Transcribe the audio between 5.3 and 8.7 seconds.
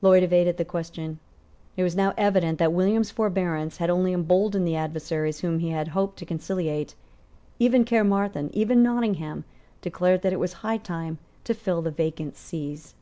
whom he had hoped to conciliate. Even Caermarthen,